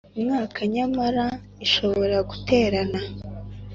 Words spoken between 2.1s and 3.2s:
guterana